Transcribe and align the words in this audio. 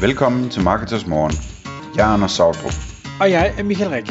Velkommen 0.00 0.50
til 0.50 0.62
Marketers 0.62 1.06
Morgen. 1.06 1.34
Jeg 1.96 2.08
er 2.08 2.12
Anders 2.14 2.32
Sautrup. 2.32 2.76
Og 3.20 3.30
jeg 3.30 3.54
er 3.58 3.62
Michael 3.62 3.90
Rik. 3.90 4.08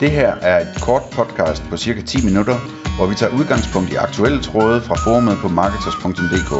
Det 0.00 0.10
her 0.10 0.30
er 0.50 0.56
et 0.60 0.72
kort 0.86 1.02
podcast 1.18 1.62
på 1.70 1.76
cirka 1.76 2.00
10 2.02 2.24
minutter, 2.28 2.56
hvor 2.96 3.06
vi 3.10 3.14
tager 3.14 3.32
udgangspunkt 3.38 3.88
i 3.92 3.96
aktuelle 4.06 4.40
tråde 4.48 4.78
fra 4.88 4.96
forumet 5.04 5.36
på 5.42 5.48
marketers.dk. 5.60 6.52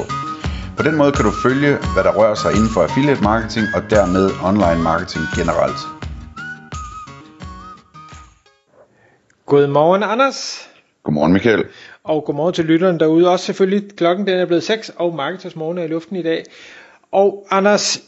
På 0.76 0.82
den 0.82 0.94
måde 1.00 1.12
kan 1.12 1.24
du 1.24 1.32
følge, 1.46 1.72
hvad 1.94 2.04
der 2.06 2.12
rører 2.18 2.38
sig 2.42 2.50
inden 2.56 2.70
for 2.74 2.80
affiliate 2.86 3.22
marketing 3.22 3.66
og 3.76 3.82
dermed 3.94 4.24
online 4.48 4.80
marketing 4.90 5.24
generelt. 5.38 5.80
Godmorgen, 9.50 10.02
Anders. 10.12 10.38
Godmorgen 11.04 11.32
Michael. 11.32 11.64
Og 12.04 12.24
godmorgen 12.24 12.54
til 12.54 12.64
lytteren 12.64 13.00
derude. 13.00 13.30
Også 13.32 13.44
selvfølgelig, 13.44 13.82
klokken 13.96 14.26
den 14.26 14.38
er 14.38 14.46
blevet 14.46 14.62
6, 14.62 14.92
og 14.96 15.14
Marketers 15.14 15.56
Morgen 15.56 15.78
er 15.78 15.84
i 15.88 15.92
luften 15.96 16.16
i 16.16 16.22
dag. 16.22 16.44
Og 17.12 17.46
Anders, 17.50 18.02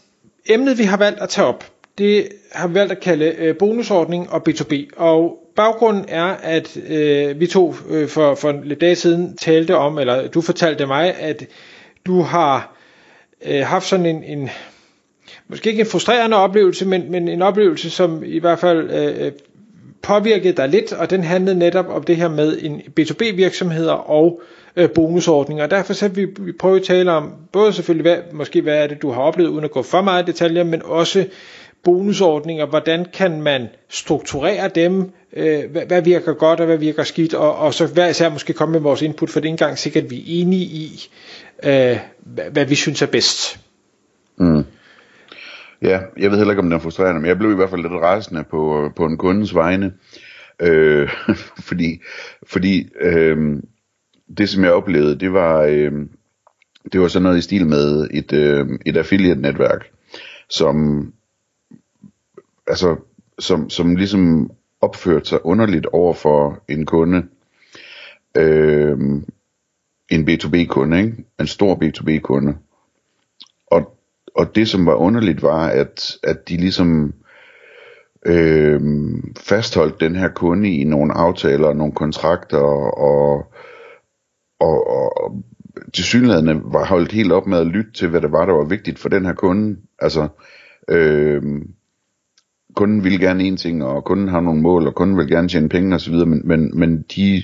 emnet 0.49 0.79
vi 0.79 0.83
har 0.83 0.97
valgt 0.97 1.21
at 1.21 1.29
tage 1.29 1.47
op, 1.47 1.65
det 1.99 2.29
har 2.53 2.69
vi 2.69 2.75
valgt 2.75 2.93
at 2.93 3.01
kalde 3.01 3.25
øh, 3.25 3.57
bonusordning 3.57 4.31
og 4.31 4.43
B2B. 4.49 4.75
Og 4.97 5.39
baggrunden 5.57 6.05
er, 6.09 6.25
at 6.25 6.77
øh, 6.89 7.41
vi 7.41 7.47
to 7.47 7.75
øh, 7.89 8.09
for, 8.09 8.35
for 8.35 8.61
lidt 8.65 8.81
dage 8.81 8.97
siden 8.97 9.37
talte 9.37 9.77
om, 9.77 9.99
eller 9.99 10.29
du 10.29 10.41
fortalte 10.41 10.87
mig, 10.87 11.15
at 11.15 11.47
du 12.07 12.21
har 12.23 12.77
øh, 13.47 13.61
haft 13.61 13.87
sådan 13.87 14.07
en, 14.07 14.25
en, 14.25 14.51
måske 15.49 15.71
ikke 15.71 15.81
en 15.81 15.87
frustrerende 15.87 16.37
oplevelse, 16.37 16.87
men, 16.87 17.11
men 17.11 17.29
en 17.29 17.43
oplevelse, 17.43 17.91
som 17.91 18.23
i 18.25 18.39
hvert 18.39 18.59
fald 18.59 18.91
øh, 18.91 19.27
øh 19.27 19.33
påvirkede 20.09 20.53
dig 20.53 20.69
lidt, 20.69 20.93
og 20.93 21.11
den 21.11 21.25
handlede 21.25 21.59
netop 21.59 21.89
om 21.89 22.03
det 22.03 22.17
her 22.17 22.29
med 22.29 22.59
en 22.63 22.83
B2B-virksomheder 23.01 23.93
og 23.93 24.41
øh, 24.77 24.91
bonusordninger. 24.91 25.65
Og 25.65 25.71
derfor 25.71 25.93
så 25.93 26.09
vi, 26.09 26.27
vi 26.41 26.53
prøve 26.53 26.77
at 26.77 26.83
tale 26.83 27.13
om, 27.13 27.33
både 27.53 27.73
selvfølgelig, 27.73 28.13
hvad, 28.13 28.19
måske 28.33 28.63
hvad 28.63 28.83
er 28.83 28.87
det, 28.87 29.03
du 29.03 29.11
har 29.11 29.21
oplevet, 29.21 29.49
uden 29.51 29.65
at 29.65 29.71
gå 29.71 29.83
for 29.83 30.03
meget 30.03 30.23
i 30.23 30.27
detaljer, 30.27 30.65
men 30.65 30.83
også 30.85 31.27
bonusordninger, 31.85 32.67
hvordan 32.67 33.07
kan 33.13 33.43
man 33.43 33.67
strukturere 33.89 34.69
dem, 34.69 35.11
øh, 35.37 35.71
hvad, 35.71 35.83
hvad 35.87 36.03
virker 36.03 36.33
godt 36.33 36.61
og 36.61 36.67
hvad 36.67 36.79
virker 36.79 37.05
skidt, 37.05 37.35
og, 37.35 37.57
og 37.57 37.75
så 37.75 37.87
hver 37.87 38.09
især 38.09 38.29
måske 38.29 38.53
komme 38.53 38.73
med 38.73 38.81
vores 38.81 39.03
input, 39.03 39.31
for 39.31 39.41
det 39.41 39.49
er 39.49 39.53
ikke 39.53 39.63
engang 39.65 39.79
sikkert, 39.79 40.05
at 40.05 40.11
vi 40.11 40.19
er 40.19 40.25
enige 40.27 40.65
i, 40.65 41.09
øh, 41.63 41.99
hvad, 42.19 42.45
hvad 42.53 42.65
vi 42.65 42.75
synes 42.75 43.03
er 43.03 43.07
bedst. 43.07 43.59
Mm. 44.37 44.65
Ja, 45.83 46.01
jeg 46.17 46.31
ved 46.31 46.39
heller 46.39 46.53
ikke, 46.53 46.61
om 46.61 46.67
den 46.67 46.73
er 46.73 46.79
frustrerende, 46.79 47.21
men 47.21 47.29
jeg 47.29 47.39
blev 47.39 47.53
i 47.53 47.55
hvert 47.55 47.71
fald 47.71 47.83
lidt 47.83 47.93
rasende 47.93 48.45
på, 48.45 48.85
øh, 48.85 48.95
på 48.95 49.05
en 49.05 49.19
kundens 49.19 49.55
vegne, 49.55 49.93
øh, 50.61 51.09
fordi, 51.69 52.01
fordi 52.47 52.89
øh, 53.01 53.63
det, 54.39 54.49
som 54.49 54.65
jeg 54.65 54.73
oplevede, 54.73 55.19
det 55.19 55.33
var, 55.33 55.63
øh, 55.63 55.93
det 56.93 57.01
var 57.01 57.09
sådan 57.09 57.23
noget 57.23 57.39
i 57.39 57.41
stil 57.41 57.67
med 57.67 58.09
et, 58.11 58.33
øh, 58.33 58.69
et 58.87 58.97
affiliate-netværk, 58.97 59.91
som, 60.51 61.07
altså, 62.67 62.97
som, 63.39 63.71
som 63.71 63.97
ligesom 63.97 64.51
opførte 64.81 65.29
sig 65.29 65.47
underligt 65.47 65.87
over 65.87 66.15
for 66.15 66.63
en 66.69 66.87
kunde, 66.87 67.27
øh, 68.37 68.99
en 70.11 70.29
B2B-kunde, 70.29 70.99
ikke? 70.99 71.25
en 71.41 71.47
stor 71.47 71.75
B2B-kunde. 71.75 72.57
Og, 74.39 74.55
det, 74.55 74.69
som 74.69 74.87
var 74.87 74.95
underligt, 74.95 75.43
var, 75.43 75.69
at, 75.69 76.17
at 76.23 76.49
de 76.49 76.57
ligesom 76.57 77.15
øh, 78.27 78.81
fastholdt 79.37 80.01
den 80.01 80.17
her 80.17 80.29
kunde 80.29 80.71
i 80.71 80.85
nogle 80.85 81.13
aftaler, 81.13 81.73
nogle 81.73 81.93
kontrakter, 81.93 82.59
og, 82.99 83.47
og, 84.61 84.91
og 84.91 85.33
til 85.95 86.05
synlædende 86.05 86.61
var 86.65 86.85
holdt 86.85 87.13
helt 87.13 87.33
op 87.33 87.47
med 87.47 87.59
at 87.59 87.67
lytte 87.67 87.93
til, 87.93 88.09
hvad 88.09 88.21
det 88.21 88.33
var, 88.33 88.47
der 88.47 88.53
var 88.53 88.65
vigtigt 88.65 88.99
for 88.99 89.09
den 89.09 89.27
her 89.27 89.33
kunde. 89.33 89.77
Altså, 89.99 90.29
øh, 90.89 91.43
kunden 92.77 93.05
ville 93.05 93.19
gerne 93.19 93.45
en 93.45 93.57
ting, 93.57 93.85
og 93.85 94.05
kunden 94.05 94.29
har 94.29 94.41
nogle 94.41 94.63
mål, 94.63 94.87
og 94.87 94.95
kunden 94.95 95.17
vil 95.17 95.29
gerne 95.29 95.49
tjene 95.49 95.69
penge 95.69 95.95
osv., 95.95 96.15
men, 96.15 96.43
men, 96.45 96.79
men 96.79 97.05
de, 97.17 97.43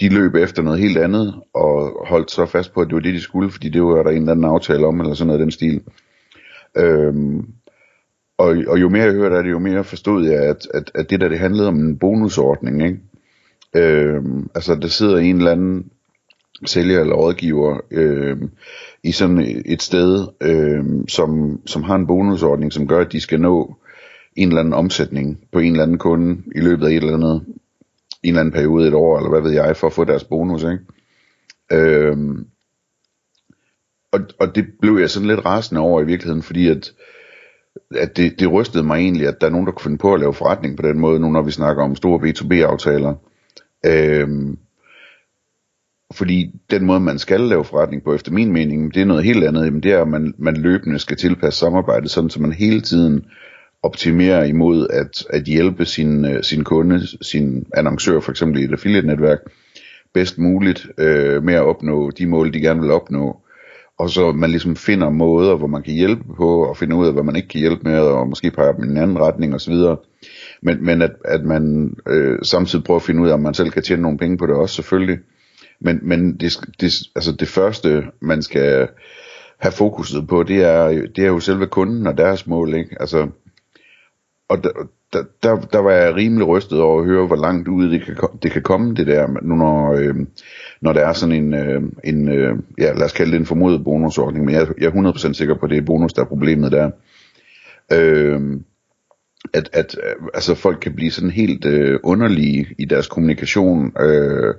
de 0.00 0.08
løb 0.08 0.34
efter 0.34 0.62
noget 0.62 0.80
helt 0.80 0.98
andet, 0.98 1.34
og 1.54 2.06
holdt 2.08 2.30
så 2.30 2.46
fast 2.46 2.74
på, 2.74 2.80
at 2.80 2.86
det 2.86 2.94
var 2.94 3.00
det, 3.00 3.14
de 3.14 3.20
skulle, 3.20 3.50
fordi 3.50 3.68
det 3.68 3.82
var 3.82 4.02
der 4.02 4.10
en 4.10 4.16
eller 4.16 4.32
anden 4.32 4.44
aftale 4.44 4.86
om, 4.86 5.00
eller 5.00 5.14
sådan 5.14 5.26
noget 5.26 5.40
af 5.40 5.44
den 5.44 5.50
stil. 5.50 5.82
Øhm, 6.78 7.46
og, 8.38 8.56
og 8.68 8.80
jo 8.80 8.88
mere 8.88 9.02
jeg 9.02 9.12
hørte 9.12 9.36
af 9.36 9.42
det, 9.42 9.50
jo 9.50 9.58
mere 9.58 9.84
forstod 9.84 10.26
jeg, 10.26 10.42
at, 10.42 10.68
at, 10.74 10.90
at 10.94 11.10
det 11.10 11.20
der, 11.20 11.28
det 11.28 11.38
handlede 11.38 11.68
om 11.68 11.78
en 11.78 11.98
bonusordning, 11.98 12.82
ikke? 12.82 12.98
Øhm, 13.76 14.50
altså, 14.54 14.74
der 14.74 14.88
sidder 14.88 15.18
en 15.18 15.36
eller 15.36 15.52
anden 15.52 15.90
sælger 16.66 17.00
eller 17.00 17.14
rådgiver 17.14 17.80
øhm, 17.90 18.50
i 19.02 19.12
sådan 19.12 19.62
et 19.66 19.82
sted, 19.82 20.26
øhm, 20.40 21.08
som, 21.08 21.60
som 21.66 21.82
har 21.82 21.94
en 21.94 22.06
bonusordning, 22.06 22.72
som 22.72 22.88
gør, 22.88 23.00
at 23.00 23.12
de 23.12 23.20
skal 23.20 23.40
nå 23.40 23.76
en 24.36 24.48
eller 24.48 24.60
anden 24.60 24.74
omsætning 24.74 25.38
på 25.52 25.58
en 25.58 25.72
eller 25.72 25.82
anden 25.82 25.98
kunde 25.98 26.42
i 26.54 26.60
løbet 26.60 26.86
af 26.86 26.90
et 26.90 26.96
eller 26.96 27.14
andet, 27.14 27.44
en 28.22 28.28
eller 28.28 28.40
anden 28.40 28.52
periode, 28.52 28.88
et 28.88 28.94
år, 28.94 29.16
eller 29.16 29.30
hvad 29.30 29.40
ved 29.40 29.50
jeg, 29.50 29.76
for 29.76 29.86
at 29.86 29.92
få 29.92 30.04
deres 30.04 30.24
bonus, 30.24 30.62
ikke? 30.62 30.78
Øhm, 31.72 32.46
og, 34.12 34.20
og 34.40 34.54
det 34.54 34.66
blev 34.80 34.98
jeg 34.98 35.10
sådan 35.10 35.28
lidt 35.28 35.44
rasende 35.44 35.80
over 35.80 36.00
i 36.00 36.06
virkeligheden, 36.06 36.42
fordi 36.42 36.68
at, 36.68 36.92
at 37.96 38.16
det, 38.16 38.40
det 38.40 38.52
rystede 38.52 38.84
mig 38.84 38.98
egentlig, 38.98 39.26
at 39.26 39.40
der 39.40 39.46
er 39.46 39.50
nogen, 39.50 39.66
der 39.66 39.72
kunne 39.72 39.84
finde 39.84 39.98
på 39.98 40.14
at 40.14 40.20
lave 40.20 40.34
forretning 40.34 40.76
på 40.76 40.82
den 40.82 40.98
måde, 40.98 41.20
nu 41.20 41.30
når 41.30 41.42
vi 41.42 41.50
snakker 41.50 41.84
om 41.84 41.96
store 41.96 42.20
B2B-aftaler. 42.20 43.14
Øhm, 43.86 44.58
fordi 46.14 46.50
den 46.70 46.84
måde, 46.84 47.00
man 47.00 47.18
skal 47.18 47.40
lave 47.40 47.64
forretning 47.64 48.04
på, 48.04 48.14
efter 48.14 48.32
min 48.32 48.52
mening, 48.52 48.94
det 48.94 49.02
er 49.02 49.06
noget 49.06 49.24
helt 49.24 49.44
andet. 49.44 49.64
Jamen, 49.64 49.82
det 49.82 49.92
er, 49.92 50.02
at 50.02 50.08
man, 50.08 50.34
man 50.38 50.56
løbende 50.56 50.98
skal 50.98 51.16
tilpasse 51.16 51.60
samarbejdet, 51.60 52.10
sådan 52.10 52.30
så 52.30 52.42
man 52.42 52.52
hele 52.52 52.80
tiden 52.80 53.24
optimerer 53.82 54.44
imod 54.44 54.86
at, 54.90 55.26
at 55.30 55.44
hjælpe 55.44 55.84
sin, 55.84 56.24
øh, 56.24 56.42
sin 56.42 56.64
kunde, 56.64 57.00
sin 57.22 57.66
annoncør 57.74 58.20
for 58.20 58.30
eksempel 58.30 58.60
i 58.60 58.64
et 58.64 58.72
affiliate-netværk, 58.72 59.38
bedst 60.14 60.38
muligt 60.38 60.86
øh, 60.98 61.44
med 61.44 61.54
at 61.54 61.62
opnå 61.62 62.10
de 62.10 62.26
mål, 62.26 62.54
de 62.54 62.60
gerne 62.60 62.80
vil 62.80 62.90
opnå. 62.90 63.40
Og 63.98 64.10
så 64.10 64.32
man 64.32 64.50
ligesom 64.50 64.76
finder 64.76 65.10
måder, 65.10 65.56
hvor 65.56 65.66
man 65.66 65.82
kan 65.82 65.94
hjælpe 65.94 66.24
på, 66.36 66.64
og 66.64 66.76
finde 66.76 66.96
ud 66.96 67.06
af, 67.06 67.12
hvad 67.12 67.22
man 67.22 67.36
ikke 67.36 67.48
kan 67.48 67.60
hjælpe 67.60 67.82
med, 67.84 67.98
og 67.98 68.28
måske 68.28 68.50
pege 68.50 68.72
dem 68.72 68.84
i 68.84 68.86
en 68.86 68.96
anden 68.96 69.18
retning 69.18 69.54
osv. 69.54 69.74
Men, 70.62 70.84
men 70.84 71.02
at, 71.02 71.12
at 71.24 71.44
man 71.44 71.94
øh, 72.08 72.38
samtidig 72.42 72.84
prøver 72.84 73.00
at 73.00 73.06
finde 73.06 73.22
ud 73.22 73.28
af, 73.28 73.34
om 73.34 73.40
man 73.40 73.54
selv 73.54 73.70
kan 73.70 73.82
tjene 73.82 74.02
nogle 74.02 74.18
penge 74.18 74.38
på 74.38 74.46
det 74.46 74.54
også 74.54 74.74
selvfølgelig. 74.74 75.18
Men, 75.80 75.98
men 76.02 76.36
det, 76.36 76.60
det, 76.80 76.92
altså 77.16 77.32
det 77.32 77.48
første, 77.48 78.04
man 78.20 78.42
skal 78.42 78.88
have 79.58 79.72
fokuset 79.72 80.28
på, 80.28 80.42
det 80.42 80.64
er, 80.64 80.88
det 80.88 81.18
er 81.18 81.28
jo 81.28 81.40
selve 81.40 81.66
kunden 81.66 82.06
og 82.06 82.18
deres 82.18 82.46
mål. 82.46 82.74
Ikke? 82.74 82.96
Altså, 83.00 83.28
og 84.48 84.64
der, 84.64 84.70
der, 85.12 85.22
der, 85.42 85.60
der 85.60 85.78
var 85.78 85.90
jeg 85.90 86.14
rimelig 86.14 86.46
rystet 86.48 86.80
over 86.80 87.00
at 87.00 87.06
høre, 87.06 87.26
hvor 87.26 87.36
langt 87.36 87.68
ude 87.68 87.90
det 87.90 88.02
kan, 88.04 88.16
det 88.42 88.50
kan 88.50 88.62
komme, 88.62 88.94
det 88.94 89.06
der, 89.06 89.26
nu 89.42 89.54
når, 89.54 89.92
øh, 89.92 90.14
når 90.80 90.92
der 90.92 91.00
er 91.00 91.12
sådan 91.12 91.34
en, 91.34 91.54
øh, 91.54 91.82
en 92.04 92.28
øh, 92.28 92.56
ja, 92.78 92.92
lad 92.92 93.04
os 93.04 93.12
kalde 93.12 93.32
det 93.32 93.38
en 93.38 93.46
formodet 93.46 93.84
bonusordning, 93.84 94.44
men 94.44 94.54
jeg, 94.54 94.66
jeg 94.80 94.86
er 94.86 95.12
100% 95.12 95.32
sikker 95.32 95.54
på, 95.54 95.66
at 95.66 95.70
det 95.70 95.78
er 95.78 95.82
bonus, 95.82 96.12
der 96.12 96.22
er 96.22 96.26
problemet 96.26 96.72
der. 96.72 96.90
Øh, 97.92 98.40
at, 99.54 99.70
at 99.72 99.96
øh, 100.04 100.26
altså 100.34 100.54
folk 100.54 100.78
kan 100.80 100.94
blive 100.94 101.10
sådan 101.10 101.30
helt 101.30 101.64
øh, 101.64 102.00
underlige 102.04 102.66
i 102.78 102.84
deres 102.84 103.06
kommunikation, 103.06 103.92
øh, 104.00 104.54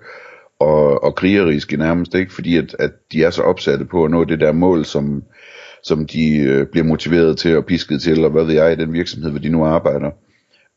og, 0.59 1.03
og 1.03 1.15
krigeriske 1.15 1.77
nærmest, 1.77 2.15
ikke? 2.15 2.33
fordi 2.33 2.57
at, 2.57 2.75
at 2.79 2.91
de 3.11 3.23
er 3.23 3.29
så 3.29 3.41
opsatte 3.41 3.85
på 3.85 4.05
at 4.05 4.11
nå 4.11 4.23
det 4.23 4.39
der 4.39 4.51
mål, 4.51 4.85
som, 4.85 5.23
som 5.83 6.07
de 6.07 6.37
øh, 6.37 6.67
bliver 6.67 6.85
motiveret 6.85 7.37
til 7.37 7.57
og 7.57 7.65
pisket 7.65 8.01
til, 8.01 8.11
eller 8.11 8.29
hvad 8.29 8.45
ved 8.45 8.53
jeg, 8.53 8.71
i 8.71 8.75
den 8.75 8.93
virksomhed, 8.93 9.29
hvor 9.29 9.39
de 9.39 9.49
nu 9.49 9.65
arbejder. 9.65 10.11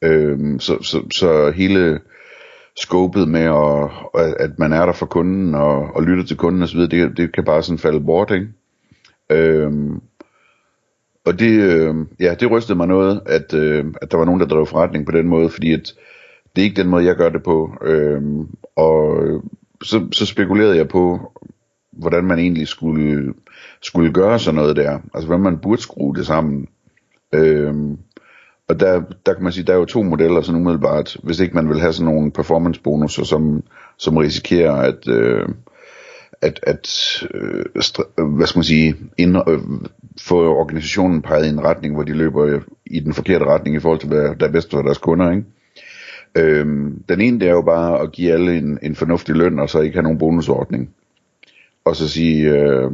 Øhm, 0.02 0.60
så, 0.60 0.82
så, 0.82 1.02
så 1.10 1.50
hele 1.50 2.00
skåbet 2.76 3.28
med, 3.28 3.40
at, 4.14 4.34
at 4.38 4.58
man 4.58 4.72
er 4.72 4.86
der 4.86 4.92
for 4.92 5.06
kunden 5.06 5.54
og, 5.54 5.96
og 5.96 6.02
lytter 6.02 6.24
til 6.24 6.36
kunden 6.36 6.62
osv., 6.62 6.80
det, 6.80 7.16
det 7.16 7.34
kan 7.34 7.44
bare 7.44 7.62
sådan 7.62 7.78
falde 7.78 8.00
bort, 8.00 8.30
ikke? 8.30 8.48
Øhm, 9.30 10.00
og 11.24 11.38
det, 11.38 11.60
øh, 11.60 11.94
ja, 12.20 12.34
det 12.34 12.50
rystede 12.50 12.76
mig 12.76 12.86
noget, 12.86 13.20
at, 13.26 13.54
øh, 13.54 13.84
at 14.02 14.12
der 14.12 14.16
var 14.18 14.24
nogen, 14.24 14.40
der 14.40 14.46
drev 14.46 14.66
forretning 14.66 15.06
på 15.06 15.12
den 15.12 15.28
måde, 15.28 15.50
fordi 15.50 15.72
at 15.72 15.94
det 16.56 16.62
er 16.62 16.64
ikke 16.64 16.82
den 16.82 16.88
måde, 16.88 17.04
jeg 17.04 17.16
gør 17.16 17.28
det 17.28 17.42
på. 17.42 17.74
Øhm, 17.82 18.40
øh, 18.40 18.46
og 18.76 19.22
så, 19.82 20.08
så 20.12 20.26
spekulerede 20.26 20.76
jeg 20.76 20.88
på, 20.88 21.32
hvordan 21.92 22.24
man 22.24 22.38
egentlig 22.38 22.68
skulle, 22.68 23.34
skulle 23.82 24.12
gøre 24.12 24.38
sådan 24.38 24.54
noget 24.54 24.76
der. 24.76 24.98
Altså, 25.14 25.26
hvordan 25.26 25.42
man 25.42 25.58
burde 25.58 25.82
skrue 25.82 26.16
det 26.16 26.26
sammen. 26.26 26.68
Øh, 27.34 27.74
og 28.72 28.80
der, 28.80 29.02
der 29.26 29.34
kan 29.34 29.42
man 29.42 29.52
sige, 29.52 29.64
der 29.64 29.72
er 29.72 29.76
jo 29.76 29.84
to 29.84 30.02
modeller 30.02 30.40
sådan 30.40 30.60
umiddelbart, 30.60 31.16
hvis 31.22 31.40
ikke 31.40 31.54
man 31.54 31.68
vil 31.68 31.80
have 31.80 31.92
sådan 31.92 32.14
nogle 32.14 32.30
performance 32.30 32.80
bonusser, 32.80 33.24
som, 33.24 33.62
som 33.98 34.16
risikerer 34.16 34.72
at, 34.72 35.08
øh, 35.08 35.48
at, 36.42 36.60
at 36.62 36.88
øh, 37.34 37.64
hvad 38.36 38.46
skal 38.46 38.58
man 38.58 38.64
sige, 38.64 38.96
ind, 39.18 39.36
øh, 39.36 39.58
få 40.20 40.54
organisationen 40.54 41.22
peget 41.22 41.46
i 41.46 41.48
en 41.48 41.64
retning, 41.64 41.94
hvor 41.94 42.02
de 42.02 42.12
løber 42.12 42.60
i 42.86 43.00
den 43.00 43.12
forkerte 43.14 43.44
retning 43.44 43.76
i 43.76 43.80
forhold 43.80 44.00
til, 44.00 44.08
hvad 44.08 44.34
der 44.40 44.46
er 44.46 44.52
bedst 44.52 44.70
for 44.70 44.82
deres 44.82 44.98
kunder, 44.98 45.30
ikke? 45.30 45.44
Øhm, 46.34 47.02
den 47.08 47.20
ene 47.20 47.40
det 47.40 47.48
er 47.48 47.52
jo 47.52 47.62
bare 47.62 48.00
at 48.00 48.12
give 48.12 48.32
alle 48.32 48.58
en, 48.58 48.78
en 48.82 48.94
fornuftig 48.94 49.34
løn, 49.34 49.58
og 49.58 49.70
så 49.70 49.80
ikke 49.80 49.96
have 49.96 50.02
nogen 50.02 50.18
bonusordning. 50.18 50.90
Og 51.84 51.96
så 51.96 52.08
sige, 52.08 52.50
øh, 52.50 52.90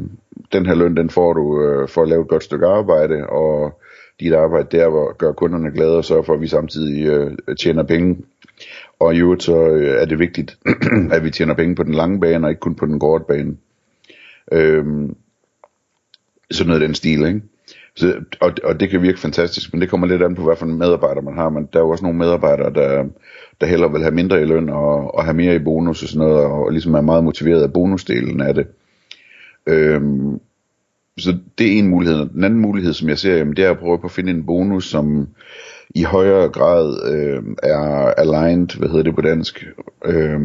den 0.53 0.67
her 0.67 0.75
løn, 0.75 0.97
den 0.97 1.11
får 1.11 1.33
du 1.33 1.63
øh, 1.63 1.89
for 1.89 2.03
at 2.03 2.09
lave 2.09 2.23
et 2.23 2.29
godt 2.29 2.45
stykke 2.45 2.67
arbejde, 2.67 3.27
og 3.27 3.81
dit 4.21 4.35
arbejde 4.35 4.77
der 4.77 4.89
hvor 4.89 5.17
gør 5.17 5.33
kunderne 5.33 5.71
glade 5.71 5.97
og 5.97 6.05
sørger 6.05 6.23
for, 6.23 6.35
at 6.35 6.41
vi 6.41 6.47
samtidig 6.47 7.07
øh, 7.07 7.37
tjener 7.61 7.83
penge. 7.83 8.17
Og 9.01 9.15
i 9.15 9.19
øvrigt 9.19 9.43
så 9.43 9.67
øh, 9.67 10.03
er 10.03 10.05
det 10.05 10.19
vigtigt, 10.19 10.59
at 11.15 11.25
vi 11.25 11.31
tjener 11.31 11.55
penge 11.55 11.75
på 11.75 11.83
den 11.83 11.95
lange 11.95 12.21
bane, 12.21 12.47
og 12.47 12.51
ikke 12.51 12.61
kun 12.61 12.75
på 12.75 12.87
den 12.87 13.01
korte 13.01 13.25
bane. 13.29 13.57
Øhm, 14.53 15.17
sådan 16.51 16.69
noget 16.69 16.83
af 16.83 16.89
den 16.89 16.95
stil, 16.95 17.27
ikke? 17.27 17.43
Så, 17.97 18.25
og, 18.41 18.53
og 18.65 18.81
det 18.81 18.91
kan 18.91 19.03
virke 19.03 19.21
fantastisk, 19.21 19.73
men 19.73 19.81
det 19.81 19.91
kommer 19.91 20.07
lidt 20.07 20.23
an 20.23 20.35
på, 20.35 20.43
hvad 20.43 20.57
for 20.57 20.67
en 20.67 20.79
medarbejder 20.79 21.21
man 21.21 21.35
har. 21.35 21.49
Men 21.49 21.69
der 21.73 21.79
er 21.79 21.83
jo 21.83 21.91
også 21.91 22.05
nogle 22.05 22.19
medarbejdere, 22.19 22.75
der, 22.75 23.05
der 23.61 23.67
hellere 23.67 23.93
vil 23.93 24.03
have 24.03 24.15
mindre 24.15 24.43
i 24.43 24.45
løn 24.45 24.69
og, 24.69 25.15
og 25.15 25.25
have 25.25 25.37
mere 25.37 25.55
i 25.55 25.59
bonus 25.59 26.03
og 26.03 26.09
sådan 26.09 26.29
noget, 26.29 26.45
og, 26.45 26.65
og 26.65 26.71
ligesom 26.71 26.95
er 26.95 27.01
meget 27.01 27.25
motiveret 27.25 27.63
af 27.63 27.73
bonusdelen 27.73 28.41
af 28.41 28.55
det. 28.55 28.67
Øhm, 29.67 30.41
så 31.19 31.39
det 31.59 31.67
er 31.67 31.79
en 31.79 31.89
mulighed. 31.89 32.29
Den 32.29 32.45
anden 32.45 32.61
mulighed, 32.61 32.93
som 32.93 33.09
jeg 33.09 33.19
ser, 33.19 33.37
jamen, 33.37 33.57
det 33.57 33.65
er 33.65 33.71
at 33.71 33.79
prøve 33.79 33.99
på 33.99 34.07
at 34.07 34.13
finde 34.13 34.31
en 34.31 34.47
bonus, 34.47 34.91
som 34.91 35.29
i 35.95 36.03
højere 36.03 36.49
grad 36.49 37.13
øh, 37.13 37.43
er 37.63 38.15
aligned, 38.17 38.79
hvad 38.79 38.89
hedder 38.89 39.03
det 39.03 39.15
på 39.15 39.21
dansk, 39.21 39.67
øh, 40.05 40.41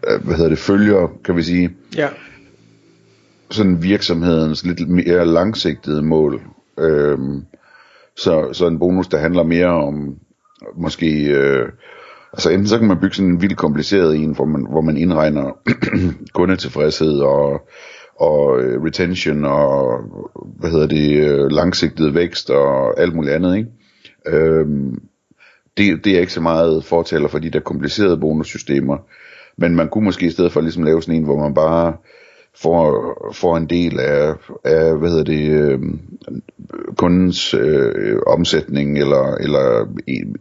hvad 0.00 0.34
hedder 0.36 0.48
det, 0.48 0.58
følger, 0.58 1.08
kan 1.24 1.36
vi 1.36 1.42
sige. 1.42 1.70
Ja. 1.96 2.08
Sådan 3.50 3.82
virksomhedens 3.82 4.66
lidt 4.66 4.88
mere 4.88 5.26
langsigtede 5.26 6.02
mål. 6.02 6.42
Øh, 6.78 7.18
så, 8.16 8.52
så 8.52 8.66
en 8.66 8.78
bonus, 8.78 9.08
der 9.08 9.18
handler 9.18 9.42
mere 9.42 9.66
om 9.68 10.16
måske... 10.76 11.24
Øh, 11.24 11.68
Altså 12.32 12.50
enten 12.50 12.66
så 12.66 12.78
kan 12.78 12.88
man 12.88 13.00
bygge 13.00 13.16
sådan 13.16 13.30
en 13.30 13.42
vildt 13.42 13.56
kompliceret 13.56 14.16
en, 14.16 14.34
hvor 14.34 14.44
man, 14.44 14.66
hvor 14.70 14.80
man 14.80 14.96
indregner 14.96 15.58
kundetilfredshed 16.34 17.18
og 17.20 17.68
og 18.20 18.60
øh, 18.60 18.82
retention 18.82 19.44
og 19.44 20.00
hvad 20.58 20.70
hedder 20.70 20.86
det 20.86 21.16
øh, 21.16 21.50
langsigtet 21.50 22.14
vækst 22.14 22.50
og 22.50 23.00
alt 23.00 23.14
muligt 23.14 23.34
andet, 23.34 23.56
ikke? 23.56 23.68
Øhm, 24.26 25.02
det, 25.76 26.04
det 26.04 26.16
er 26.16 26.20
ikke 26.20 26.32
så 26.32 26.40
meget 26.40 26.84
fortaler 26.84 27.28
for 27.28 27.38
de 27.38 27.50
der 27.50 27.60
komplicerede 27.60 28.18
bonussystemer, 28.18 28.98
men 29.56 29.76
man 29.76 29.88
kunne 29.88 30.04
måske 30.04 30.26
i 30.26 30.30
stedet 30.30 30.52
for 30.52 30.60
ligesom 30.60 30.82
lave 30.82 31.02
sådan 31.02 31.14
en, 31.14 31.24
hvor 31.24 31.38
man 31.38 31.54
bare 31.54 31.96
får, 32.56 33.32
får 33.34 33.56
en 33.56 33.66
del 33.66 34.00
af, 34.00 34.34
af 34.64 34.98
hvad 34.98 35.10
hedder 35.10 35.24
det, 35.24 35.50
øh, 35.50 35.78
kundens 36.96 37.54
øh, 37.54 38.18
omsætning, 38.26 38.98
eller, 38.98 39.34
eller 39.34 39.86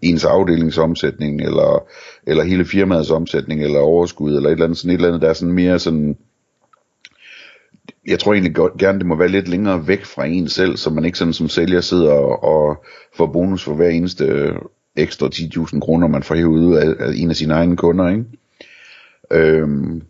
ens 0.02 0.26
afdelingsomsætning, 0.26 1.42
eller, 1.42 1.84
eller 2.28 2.44
hele 2.44 2.66
firmaets 2.66 3.12
omsætning, 3.12 3.64
eller 3.64 3.80
overskud, 3.80 4.36
eller 4.36 4.50
et 4.50 4.54
eller 4.54 4.66
andet, 4.66 4.78
sådan 4.78 4.92
et 4.92 4.96
eller 4.96 5.08
andet, 5.08 5.22
der 5.22 5.30
er 5.30 5.34
sådan 5.34 5.54
mere 5.54 5.80
sådan, 5.80 6.18
jeg 8.08 8.20
tror 8.20 8.34
egentlig 8.34 8.56
godt, 8.56 8.78
gerne, 8.78 9.00
det 9.00 9.08
må 9.08 9.16
være 9.16 9.28
lidt 9.30 9.48
længere 9.48 9.88
væk 9.88 10.06
fra 10.06 10.26
en 10.26 10.50
selv, 10.50 10.78
så 10.78 10.90
man 10.90 11.06
ikke 11.06 11.18
sådan 11.18 11.34
som 11.34 11.50
sælger 11.50 11.82
sidder 11.82 12.12
og, 12.12 12.44
og 12.44 12.84
får 13.18 13.26
bonus 13.26 13.64
for 13.64 13.74
hver 13.74 13.90
eneste 13.90 14.54
ekstra 14.96 15.30
10.000 15.36 15.80
kroner, 15.80 16.08
man 16.08 16.24
får 16.24 16.36
hævet 16.36 16.60
ud 16.60 16.76
af, 16.76 16.96
af 17.00 17.14
en 17.16 17.30
af 17.30 17.36
sine 17.36 17.54
egne 17.54 17.78
kunder, 17.78 18.10
ikke? 18.10 18.26
Øhm, 19.32 20.02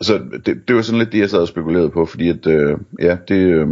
så 0.00 0.20
det, 0.46 0.68
det 0.68 0.76
var 0.76 0.82
sådan 0.82 0.98
lidt 0.98 1.12
det, 1.12 1.18
jeg 1.18 1.30
sad 1.30 1.38
og 1.38 1.48
spekulerede 1.48 1.90
på, 1.90 2.06
fordi 2.06 2.28
at, 2.28 2.46
øh, 2.46 2.78
ja, 3.00 3.16
det, 3.28 3.36
øh, 3.36 3.68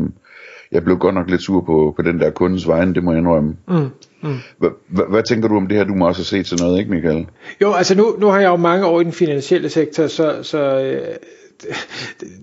jeg 0.73 0.85
blev 0.85 0.99
godt 0.99 1.15
nok 1.15 1.31
lidt 1.31 1.43
sur 1.43 1.61
på, 1.61 1.95
på 1.97 2.03
den 2.03 2.21
der 2.21 2.31
kundens 2.31 2.69
vegne, 2.69 2.95
det 2.95 3.05
må 3.05 3.13
jeg 3.13 3.19
indrømme. 3.19 3.57
Mm, 3.69 3.89
mm. 4.23 4.69
Hvad 5.11 5.23
tænker 5.23 5.49
du 5.49 5.57
om 5.57 5.67
det 5.67 5.77
her? 5.77 5.85
Du 5.85 5.95
må 5.95 6.09
også 6.09 6.21
have 6.21 6.45
set 6.45 6.47
til 6.47 6.59
noget, 6.67 6.79
ikke 6.79 6.91
Michael? 6.91 7.27
Jo, 7.63 7.73
altså 7.73 7.97
nu, 7.97 8.17
nu 8.19 8.27
har 8.27 8.41
jeg 8.41 8.49
jo 8.49 8.57
mange 8.57 8.87
år 8.87 9.01
i 9.01 9.05
den 9.05 9.13
finansielle 9.13 9.69
sektor, 9.69 10.07
så, 10.07 10.43
så 10.43 10.81
øh, 10.81 11.17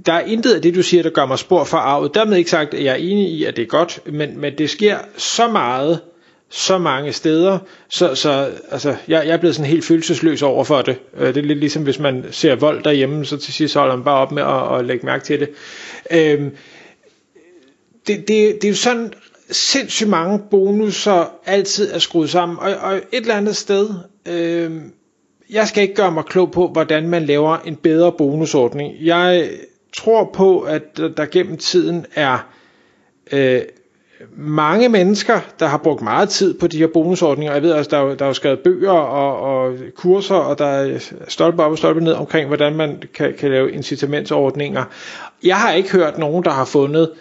der 0.05 0.13
er 0.13 0.19
intet 0.19 0.53
af 0.53 0.61
det, 0.61 0.75
du 0.75 0.83
siger, 0.83 1.03
der 1.03 1.09
gør 1.09 1.25
mig 1.25 1.39
spor 1.39 1.63
for 1.63 1.77
arvet. 1.77 2.13
Dermed 2.13 2.37
ikke 2.37 2.49
sagt, 2.49 2.73
at 2.73 2.83
jeg 2.83 2.91
er 2.91 2.95
enig 2.95 3.29
i, 3.29 3.43
at 3.43 3.55
det 3.55 3.61
er 3.61 3.67
godt, 3.67 3.99
men, 4.05 4.39
men 4.39 4.57
det 4.57 4.69
sker 4.69 4.97
så 5.17 5.47
meget, 5.47 5.99
så 6.49 6.77
mange 6.77 7.13
steder, 7.13 7.59
så, 7.89 8.15
så 8.15 8.51
altså, 8.71 8.89
jeg, 9.07 9.23
jeg 9.25 9.33
er 9.33 9.37
blevet 9.37 9.55
sådan 9.55 9.69
helt 9.71 9.85
følelsesløs 9.85 10.41
over 10.41 10.63
for 10.63 10.81
det. 10.81 10.97
Øh, 11.17 11.27
det 11.27 11.37
er 11.37 11.41
lidt 11.41 11.59
ligesom, 11.59 11.83
hvis 11.83 11.99
man 11.99 12.25
ser 12.31 12.55
vold 12.55 12.83
derhjemme, 12.83 13.25
så 13.25 13.37
til 13.37 13.53
sidst 13.53 13.75
holder 13.75 13.95
man 13.95 14.03
bare 14.05 14.17
op 14.17 14.31
med 14.31 14.43
at, 14.43 14.79
at 14.79 14.85
lægge 14.85 15.05
mærke 15.05 15.25
til 15.25 15.39
det. 15.39 15.49
Øhm, 16.11 16.51
det, 18.07 18.27
det, 18.27 18.27
det 18.61 18.63
er 18.63 18.69
jo 18.69 18.75
sådan 18.75 19.13
sindssygt 19.51 20.09
mange 20.09 20.39
bonusser 20.51 21.31
altid 21.45 21.91
er 21.93 21.99
skruet 21.99 22.29
sammen, 22.29 22.59
og, 22.59 22.75
og 22.75 22.95
et 22.95 23.03
eller 23.11 23.35
andet 23.35 23.55
sted, 23.55 23.89
øhm, 24.25 24.91
jeg 25.49 25.67
skal 25.67 25.83
ikke 25.83 25.95
gøre 25.95 26.11
mig 26.11 26.25
klog 26.25 26.51
på, 26.51 26.67
hvordan 26.67 27.09
man 27.09 27.25
laver 27.25 27.57
en 27.57 27.75
bedre 27.75 28.11
bonusordning. 28.11 28.93
Jeg 29.01 29.49
tror 29.97 30.29
på, 30.33 30.59
at 30.59 30.97
der 30.97 31.25
gennem 31.25 31.57
tiden 31.57 32.05
er 32.15 32.47
øh, 33.31 33.61
mange 34.37 34.89
mennesker, 34.89 35.39
der 35.59 35.65
har 35.65 35.77
brugt 35.77 36.01
meget 36.01 36.29
tid 36.29 36.59
på 36.59 36.67
de 36.67 36.77
her 36.77 36.87
bonusordninger. 36.87 37.53
Jeg 37.53 37.63
ved 37.63 37.71
også, 37.71 37.89
der 37.89 37.97
er, 37.97 38.15
der 38.15 38.25
er 38.25 38.33
skrevet 38.33 38.59
bøger 38.59 38.91
og, 38.91 39.39
og 39.41 39.75
kurser, 39.95 40.35
og 40.35 40.59
der 40.59 40.65
er 40.65 40.99
stolpe 41.27 41.63
op 41.63 41.71
og 41.71 41.77
stolpe 41.77 42.03
ned 42.03 42.13
omkring, 42.13 42.47
hvordan 42.47 42.75
man 42.75 43.03
kan, 43.13 43.33
kan 43.39 43.51
lave 43.51 43.71
incitamentsordninger. 43.71 44.83
Jeg 45.43 45.57
har 45.57 45.73
ikke 45.73 45.91
hørt 45.91 46.17
nogen, 46.17 46.43
der 46.43 46.51
har 46.51 46.65
fundet 46.65 47.11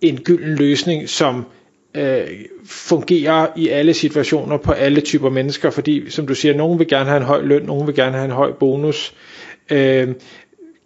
en 0.00 0.20
gylden 0.20 0.54
løsning, 0.54 1.08
som 1.08 1.44
øh, 1.94 2.26
fungerer 2.66 3.46
i 3.56 3.68
alle 3.68 3.94
situationer 3.94 4.56
på 4.56 4.72
alle 4.72 5.00
typer 5.00 5.30
mennesker, 5.30 5.70
fordi 5.70 6.10
som 6.10 6.26
du 6.26 6.34
siger, 6.34 6.54
nogen 6.54 6.78
vil 6.78 6.88
gerne 6.88 7.04
have 7.10 7.16
en 7.16 7.22
høj 7.26 7.42
løn, 7.42 7.62
nogen 7.62 7.86
vil 7.86 7.94
gerne 7.94 8.12
have 8.16 8.24
en 8.24 8.30
høj 8.30 8.52
bonus. 8.52 9.14
Øh, 9.70 10.08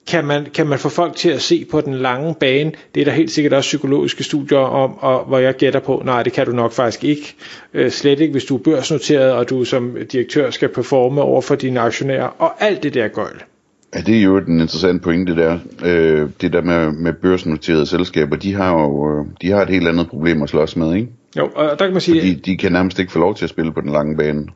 kan 0.06 0.24
man, 0.24 0.46
kan 0.54 0.66
man 0.66 0.78
få 0.78 0.88
folk 0.88 1.16
til 1.16 1.30
at 1.30 1.42
se 1.42 1.64
på 1.70 1.80
den 1.80 1.94
lange 1.94 2.34
bane? 2.34 2.72
Det 2.94 3.00
er 3.00 3.04
der 3.04 3.12
helt 3.12 3.30
sikkert 3.30 3.52
også 3.52 3.68
psykologiske 3.68 4.24
studier 4.24 4.58
om, 4.58 4.98
og 4.98 5.24
hvor 5.24 5.38
jeg 5.38 5.54
gætter 5.54 5.80
på, 5.80 6.02
nej, 6.04 6.22
det 6.22 6.32
kan 6.32 6.46
du 6.46 6.52
nok 6.52 6.72
faktisk 6.72 7.04
ikke. 7.04 7.34
Øh, 7.74 7.90
slet 7.90 8.20
ikke, 8.20 8.32
hvis 8.32 8.44
du 8.44 8.56
er 8.56 8.62
børsnoteret, 8.62 9.32
og 9.32 9.50
du 9.50 9.64
som 9.64 9.96
direktør 10.12 10.50
skal 10.50 10.68
performe 10.68 11.22
over 11.22 11.40
for 11.40 11.54
dine 11.54 11.80
aktionærer, 11.80 12.26
og 12.38 12.62
alt 12.62 12.82
det 12.82 12.94
der 12.94 13.08
gøjl. 13.08 13.42
Ja, 13.94 14.00
det 14.00 14.18
er 14.18 14.22
jo 14.22 14.36
en 14.36 14.60
interessant 14.60 15.02
pointe 15.02 15.36
der. 15.36 15.58
Øh, 15.84 16.30
det 16.40 16.52
der 16.52 16.62
med, 16.62 16.92
med 16.92 17.12
børsnoterede 17.12 17.86
selskaber, 17.86 18.36
de 18.36 18.54
har 18.54 18.72
jo 18.72 19.26
de 19.42 19.50
har 19.50 19.62
et 19.62 19.68
helt 19.68 19.88
andet 19.88 20.08
problem 20.08 20.42
at 20.42 20.48
slås 20.48 20.76
med, 20.76 20.94
ikke? 20.94 21.08
Jo, 21.36 21.50
og 21.54 21.78
der 21.78 21.84
kan 21.84 21.92
man 21.92 22.00
sige... 22.00 22.20
Fordi 22.20 22.34
de 22.34 22.56
kan 22.56 22.72
nærmest 22.72 22.98
ikke 22.98 23.12
få 23.12 23.18
lov 23.18 23.34
til 23.34 23.44
at 23.44 23.50
spille 23.50 23.72
på 23.72 23.80
den 23.80 23.92
lange 23.92 24.16
bane. 24.16 24.46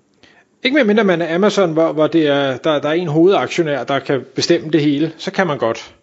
Ikke 0.62 0.74
med 0.74 0.84
mindre 0.84 1.04
man 1.04 1.22
er 1.22 1.34
Amazon, 1.34 1.72
hvor, 1.72 1.92
hvor 1.92 2.06
det 2.06 2.26
er, 2.26 2.56
der, 2.56 2.80
der 2.80 2.88
er 2.88 2.92
en 2.92 3.08
hovedaktionær, 3.08 3.84
der 3.84 3.98
kan 3.98 4.20
bestemme 4.34 4.70
det 4.70 4.80
hele, 4.80 5.12
så 5.16 5.32
kan 5.32 5.46
man 5.46 5.58
godt. 5.58 5.94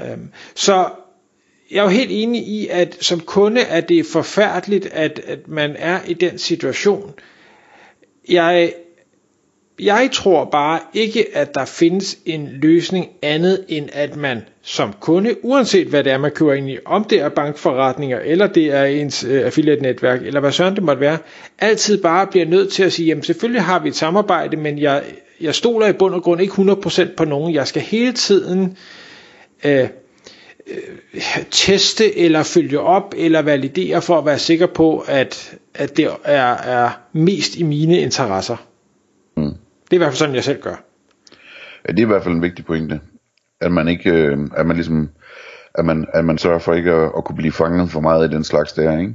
Øhm, 0.00 0.28
så 0.54 0.86
jeg 1.70 1.78
er 1.78 1.82
jo 1.82 1.88
helt 1.88 2.10
enig 2.12 2.48
i, 2.48 2.68
at 2.70 2.96
som 3.00 3.20
kunde 3.20 3.60
er 3.60 3.80
det 3.80 4.06
forfærdeligt, 4.06 4.86
at, 4.86 5.20
at 5.26 5.48
man 5.48 5.76
er 5.78 5.98
i 6.06 6.14
den 6.14 6.38
situation. 6.38 7.14
Jeg 8.28 8.72
jeg 9.80 10.08
tror 10.12 10.44
bare 10.44 10.80
ikke, 10.94 11.26
at 11.36 11.54
der 11.54 11.64
findes 11.64 12.18
en 12.26 12.48
løsning 12.52 13.08
andet 13.22 13.64
end 13.68 13.88
at 13.92 14.16
man 14.16 14.42
som 14.62 14.94
kunde, 15.00 15.44
uanset 15.44 15.86
hvad 15.86 16.04
det 16.04 16.12
er, 16.12 16.18
man 16.18 16.30
køber 16.30 16.52
ind 16.52 16.70
i, 16.70 16.78
om 16.84 17.04
det 17.04 17.20
er 17.20 17.28
bankforretninger, 17.28 18.18
eller 18.18 18.46
det 18.46 18.64
er 18.64 18.84
ens 18.84 19.24
øh, 19.24 19.46
affiliate-netværk, 19.46 20.22
eller 20.22 20.40
hvad 20.40 20.52
sådan 20.52 20.74
det 20.74 20.82
måtte 20.82 21.00
være, 21.00 21.18
altid 21.58 22.02
bare 22.02 22.26
bliver 22.26 22.46
nødt 22.46 22.72
til 22.72 22.82
at 22.82 22.92
sige, 22.92 23.06
jamen 23.06 23.24
selvfølgelig 23.24 23.62
har 23.62 23.78
vi 23.78 23.88
et 23.88 23.96
samarbejde, 23.96 24.56
men 24.56 24.78
jeg, 24.78 25.02
jeg 25.40 25.54
stoler 25.54 25.86
i 25.86 25.92
bund 25.92 26.14
og 26.14 26.22
grund 26.22 26.40
ikke 26.40 26.54
100% 26.54 27.14
på 27.16 27.24
nogen. 27.24 27.54
Jeg 27.54 27.66
skal 27.66 27.82
hele 27.82 28.12
tiden 28.12 28.76
øh, 29.64 29.88
øh, 30.66 31.18
teste 31.50 32.18
eller 32.18 32.42
følge 32.42 32.80
op 32.80 33.14
eller 33.16 33.42
validere 33.42 34.02
for 34.02 34.18
at 34.18 34.26
være 34.26 34.38
sikker 34.38 34.66
på, 34.66 35.04
at, 35.08 35.54
at 35.74 35.96
det 35.96 36.08
er, 36.24 36.54
er 36.54 36.90
mest 37.12 37.56
i 37.56 37.62
mine 37.62 38.00
interesser. 38.00 38.67
Det 39.90 39.96
er 39.96 39.96
i 39.96 39.98
hvert 39.98 40.08
fald 40.08 40.16
sådan, 40.16 40.34
jeg 40.34 40.44
selv 40.44 40.62
gør. 40.62 40.84
Ja, 41.88 41.92
det 41.92 41.98
er 41.98 42.02
i 42.02 42.06
hvert 42.06 42.22
fald 42.22 42.34
en 42.34 42.42
vigtig 42.42 42.64
pointe. 42.64 43.00
At 43.60 43.72
man 43.72 43.88
ikke, 43.88 44.10
øh, 44.10 44.38
at 44.56 44.66
man 44.66 44.76
ligesom, 44.76 45.10
at 45.74 45.84
man, 45.84 46.06
at 46.14 46.24
man 46.24 46.38
sørger 46.38 46.58
for 46.58 46.74
ikke 46.74 46.92
at, 46.92 47.12
at 47.16 47.24
kunne 47.24 47.36
blive 47.36 47.52
fanget 47.52 47.90
for 47.90 48.00
meget 48.00 48.30
i 48.30 48.34
den 48.34 48.44
slags 48.44 48.72
der, 48.72 48.98
ikke? 48.98 49.14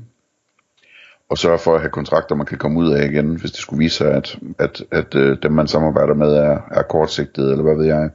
Og 1.29 1.37
sørge 1.37 1.59
for 1.59 1.75
at 1.75 1.81
have 1.81 1.89
kontrakter, 1.89 2.35
man 2.35 2.45
kan 2.45 2.57
komme 2.57 2.79
ud 2.79 2.93
af 2.93 3.05
igen, 3.05 3.35
hvis 3.35 3.51
det 3.51 3.59
skulle 3.59 3.79
vise 3.79 3.95
sig, 3.95 4.13
at, 4.13 4.39
at, 4.59 4.83
at 4.91 5.15
øh, 5.15 5.37
dem 5.43 5.51
man 5.51 5.67
samarbejder 5.67 6.13
med 6.13 6.33
er, 6.33 6.59
er 6.71 6.81
kortsigtet, 6.81 7.51
eller 7.51 7.63
hvad 7.63 7.75
ved 7.75 7.85
jeg. 7.85 8.09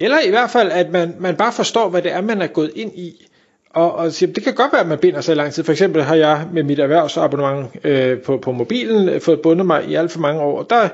Eller 0.00 0.16
i 0.26 0.30
hvert 0.30 0.50
fald, 0.50 0.70
at 0.70 0.90
man, 0.90 1.14
man 1.18 1.36
bare 1.36 1.52
forstår, 1.52 1.88
hvad 1.88 2.02
det 2.02 2.12
er, 2.12 2.20
man 2.20 2.42
er 2.42 2.46
gået 2.46 2.70
ind 2.74 2.92
i. 2.94 3.26
Og, 3.70 3.94
og 3.94 4.12
siger, 4.12 4.32
det 4.32 4.44
kan 4.44 4.54
godt 4.54 4.72
være, 4.72 4.80
at 4.80 4.88
man 4.88 4.98
binder 4.98 5.20
sig 5.20 5.32
i 5.32 5.36
lang 5.36 5.52
tid. 5.52 5.64
For 5.64 5.72
eksempel 5.72 6.02
har 6.02 6.14
jeg 6.14 6.46
med 6.52 6.62
mit 6.62 6.78
erhvervsabonnement 6.78 7.68
øh, 7.84 8.18
på, 8.18 8.36
på 8.36 8.52
mobilen 8.52 9.08
øh, 9.08 9.20
fået 9.20 9.40
bundet 9.40 9.66
mig 9.66 9.84
i 9.84 9.94
alt 9.94 10.12
for 10.12 10.20
mange 10.20 10.40
år. 10.40 10.62
Der 10.62 10.88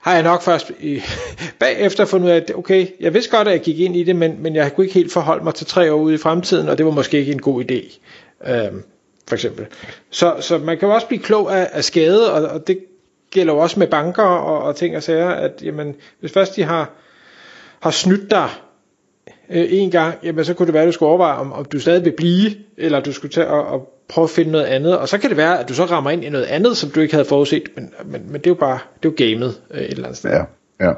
har 0.00 0.14
jeg 0.14 0.22
nok 0.22 0.42
først 0.42 0.72
i, 0.80 1.02
bagefter 1.60 2.04
fundet 2.04 2.26
ud 2.26 2.30
af, 2.30 2.36
at 2.36 2.52
okay, 2.54 2.86
jeg 3.00 3.14
vidste 3.14 3.36
godt, 3.36 3.48
at 3.48 3.52
jeg 3.52 3.60
gik 3.60 3.80
ind 3.80 3.96
i 3.96 4.04
det, 4.04 4.16
men, 4.16 4.42
men 4.42 4.54
jeg 4.54 4.74
kunne 4.74 4.84
ikke 4.84 4.94
helt 4.94 5.12
forholde 5.12 5.44
mig 5.44 5.54
til 5.54 5.66
tre 5.66 5.92
år 5.92 5.98
ude 5.98 6.14
i 6.14 6.18
fremtiden, 6.18 6.68
og 6.68 6.78
det 6.78 6.86
var 6.86 6.92
måske 6.92 7.18
ikke 7.18 7.32
en 7.32 7.42
god 7.42 7.64
idé. 7.64 7.98
Øhm, 8.52 8.82
for 9.28 9.34
eksempel. 9.34 9.66
Så, 10.10 10.36
så 10.40 10.58
man 10.58 10.78
kan 10.78 10.88
jo 10.88 10.94
også 10.94 11.06
blive 11.06 11.22
klog 11.22 11.58
af, 11.58 11.68
af 11.72 11.84
skade, 11.84 12.32
og, 12.32 12.48
og 12.48 12.66
det 12.66 12.78
gælder 13.30 13.52
jo 13.52 13.58
også 13.58 13.78
med 13.78 13.86
banker 13.86 14.22
og, 14.22 14.62
og 14.62 14.76
ting 14.76 14.96
og 14.96 15.02
sager, 15.02 15.30
at 15.30 15.52
jamen, 15.62 15.96
hvis 16.20 16.32
først 16.32 16.56
de 16.56 16.62
har, 16.62 16.90
har 17.80 17.90
snydt 17.90 18.30
dig 18.30 18.48
øh, 19.52 19.66
en 19.70 19.90
gang, 19.90 20.14
jamen 20.22 20.44
så 20.44 20.54
kunne 20.54 20.66
det 20.66 20.74
være, 20.74 20.82
at 20.82 20.86
du 20.86 20.92
skulle 20.92 21.08
overveje, 21.08 21.36
om, 21.36 21.52
om 21.52 21.64
du 21.64 21.80
stadig 21.80 22.04
vil 22.04 22.14
blive, 22.16 22.50
eller 22.76 23.00
du 23.00 23.12
skulle 23.12 23.32
tage 23.32 23.46
og, 23.46 23.66
og 23.66 23.88
prøve 24.08 24.24
at 24.24 24.30
finde 24.30 24.50
noget 24.50 24.64
andet, 24.64 24.98
og 24.98 25.08
så 25.08 25.18
kan 25.18 25.30
det 25.30 25.36
være, 25.36 25.60
at 25.60 25.68
du 25.68 25.74
så 25.74 25.84
rammer 25.84 26.10
ind 26.10 26.24
i 26.24 26.28
noget 26.28 26.44
andet, 26.44 26.76
som 26.76 26.90
du 26.90 27.00
ikke 27.00 27.14
havde 27.14 27.28
forudset, 27.28 27.68
men, 27.76 27.92
men, 28.04 28.22
men 28.26 28.34
det 28.34 28.46
er 28.46 28.50
jo 28.50 28.54
bare, 28.54 28.78
det 29.02 29.08
er 29.08 29.12
jo 29.12 29.34
gamet 29.34 29.60
øh, 29.70 29.80
et 29.80 29.90
eller 29.90 30.04
andet 30.04 30.18
sted. 30.18 30.30
Ja, 30.30 30.44
ja. 30.80 30.92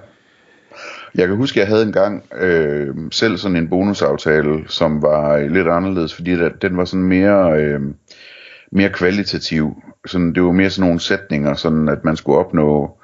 Jeg 1.15 1.29
kan 1.29 1.37
huske, 1.37 1.61
at 1.61 1.61
jeg 1.61 1.69
havde 1.69 1.83
engang 1.83 2.25
øh, 2.41 2.89
selv 3.11 3.37
sådan 3.37 3.57
en 3.57 3.69
bonusaftale, 3.69 4.65
som 4.69 5.03
var 5.03 5.39
lidt 5.39 5.69
anderledes, 5.69 6.15
fordi 6.15 6.37
den 6.63 6.77
var 6.77 6.85
sådan 6.85 7.05
mere, 7.05 7.61
øh, 7.61 7.81
mere 8.73 8.89
kvalitativ. 8.89 9.83
Sådan, 10.07 10.35
det 10.35 10.43
var 10.43 10.53
mere 10.53 10.71
sådan 10.71 10.89
nogle 10.89 11.01
sætninger, 11.01 11.55
sådan 11.55 11.89
at 11.89 12.05
man 12.05 12.17
skulle 12.17 12.39
opnå 12.39 12.99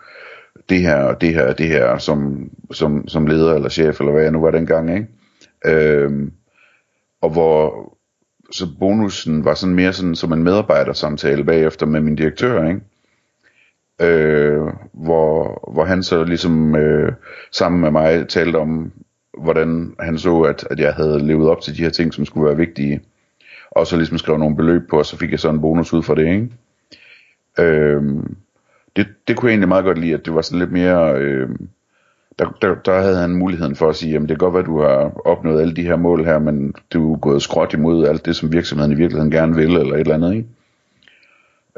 det 0.69 0.81
her 0.81 0.97
og 0.97 1.21
det 1.21 1.35
her 1.35 1.49
og 1.49 1.59
det 1.59 1.67
her 1.67 1.99
som, 1.99 2.51
som, 2.73 3.09
som 3.09 3.27
leder 3.27 3.55
eller 3.55 3.69
chef, 3.69 4.01
eller 4.01 4.13
hvad 4.13 4.23
jeg 4.23 4.33
nu 4.33 4.41
var 4.41 4.51
dengang, 4.51 4.95
ikke? 4.95 5.07
Øh, 5.67 6.31
og 7.21 7.31
hvor 7.31 7.93
så 8.53 8.67
bonusen 8.79 9.45
var 9.45 9.55
sådan 9.55 9.75
mere 9.75 9.93
sådan 9.93 10.15
som 10.15 10.33
en 10.33 10.43
medarbejdersamtale 10.43 11.45
bagefter 11.45 11.87
med 11.87 12.01
min 12.01 12.17
direktør, 12.17 12.69
ikke? 12.69 12.81
øh, 14.01 14.63
hvor, 14.93 15.69
hvor 15.73 15.85
han 15.85 16.03
så 16.03 16.25
ligesom 16.25 16.77
øh, 16.77 17.13
sammen 17.53 17.81
med 17.81 17.91
mig 17.91 18.29
talte 18.29 18.57
om, 18.57 18.93
hvordan 19.39 19.95
han 20.01 20.19
så, 20.19 20.41
at, 20.41 20.67
at 20.71 20.79
jeg 20.79 20.95
havde 20.95 21.27
levet 21.27 21.49
op 21.49 21.61
til 21.61 21.77
de 21.77 21.83
her 21.83 21.91
ting, 21.91 22.15
som 22.15 22.25
skulle 22.25 22.47
være 22.47 22.57
vigtige. 22.57 23.01
Og 23.71 23.87
så 23.87 23.97
ligesom 23.97 24.19
skrev 24.19 24.39
nogle 24.39 24.57
beløb 24.57 24.83
på, 24.91 24.99
og 24.99 25.07
så 25.07 25.17
fik 25.17 25.31
jeg 25.31 25.41
så 25.41 25.51
en 25.51 25.61
bonus 25.61 25.93
ud 25.93 26.03
for 26.03 26.15
det, 26.15 26.27
ikke? 26.27 26.49
Øh, 27.59 28.03
det, 28.97 29.07
det 29.29 29.37
kunne 29.37 29.49
jeg 29.49 29.53
egentlig 29.53 29.69
meget 29.69 29.85
godt 29.85 29.99
lide, 29.99 30.15
at 30.15 30.25
det 30.25 30.35
var 30.35 30.43
sådan 30.43 30.59
lidt 30.59 30.73
mere... 30.73 31.15
Øh, 31.15 31.49
der, 32.39 32.59
der, 32.63 32.75
der 32.75 33.01
havde 33.01 33.17
han 33.17 33.31
muligheden 33.31 33.77
for 33.77 33.89
at 33.89 33.97
sige, 33.97 34.13
jamen 34.13 34.29
det 34.29 34.39
kan 34.39 34.51
godt 34.51 34.55
være, 34.55 34.63
at 34.63 34.67
du 34.67 34.81
har 34.81 35.21
opnået 35.25 35.61
alle 35.61 35.77
de 35.77 35.83
her 35.83 35.97
mål 35.97 36.25
her, 36.25 36.39
men 36.39 36.75
du 36.93 37.13
er 37.13 37.19
gået 37.19 37.43
skråt 37.43 37.73
imod 37.75 38.07
alt 38.07 38.27
det, 38.27 38.37
som 38.37 38.53
virksomheden 38.53 38.93
i 38.93 38.95
virkeligheden 38.95 39.31
gerne 39.31 39.55
vil, 39.55 39.77
eller 39.77 39.95
et 39.95 40.01
eller 40.01 40.15
andet, 40.15 40.35
ikke? 40.35 40.49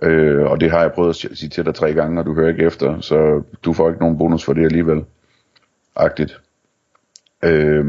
Øh, 0.02 0.50
og 0.50 0.60
det 0.60 0.70
har 0.70 0.80
jeg 0.80 0.92
prøvet 0.92 1.08
at 1.08 1.38
sige 1.38 1.48
til 1.48 1.64
dig 1.64 1.74
tre 1.74 1.92
gange, 1.92 2.20
og 2.20 2.26
du 2.26 2.34
hører 2.34 2.48
ikke 2.48 2.64
efter, 2.64 3.00
så 3.00 3.42
du 3.64 3.72
får 3.72 3.88
ikke 3.88 4.00
nogen 4.00 4.18
bonus 4.18 4.44
for 4.44 4.52
det 4.52 4.64
alligevel. 4.64 5.04
Agtigt. 5.96 6.40
Øh, 7.44 7.84